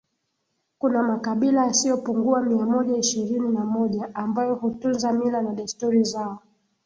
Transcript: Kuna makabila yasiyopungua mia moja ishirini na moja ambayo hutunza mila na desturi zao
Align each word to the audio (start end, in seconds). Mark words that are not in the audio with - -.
Kuna 0.79 1.03
makabila 1.03 1.65
yasiyopungua 1.65 2.41
mia 2.43 2.65
moja 2.65 2.97
ishirini 2.97 3.49
na 3.49 3.65
moja 3.65 4.15
ambayo 4.15 4.55
hutunza 4.55 5.11
mila 5.13 5.41
na 5.41 5.53
desturi 5.53 6.03
zao 6.03 6.39